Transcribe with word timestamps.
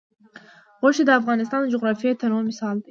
غوښې 0.81 1.03
د 1.05 1.11
افغانستان 1.19 1.59
د 1.61 1.67
جغرافیوي 1.73 2.15
تنوع 2.21 2.41
مثال 2.49 2.75
دی. 2.77 2.79